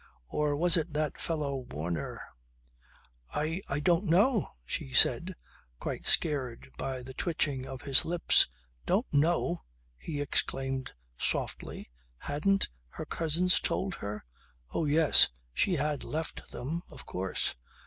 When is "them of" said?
16.49-17.05